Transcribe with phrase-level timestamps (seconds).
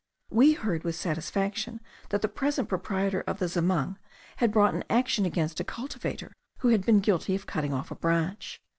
[0.31, 3.99] We heard with satisfaction that the present proprietor of the zamang
[4.37, 7.95] had brought an action against a cultivator who had been guilty of cutting off a
[7.95, 8.59] branch.